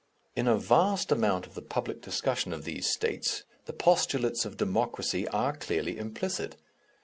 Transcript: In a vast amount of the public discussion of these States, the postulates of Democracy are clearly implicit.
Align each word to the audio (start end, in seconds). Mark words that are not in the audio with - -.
In 0.35 0.47
a 0.47 0.57
vast 0.57 1.11
amount 1.11 1.45
of 1.45 1.53
the 1.53 1.61
public 1.61 2.01
discussion 2.01 2.53
of 2.53 2.63
these 2.65 2.87
States, 2.89 3.43
the 3.65 3.73
postulates 3.73 4.45
of 4.45 4.57
Democracy 4.57 5.27
are 5.27 5.55
clearly 5.55 5.99
implicit. 5.99 6.55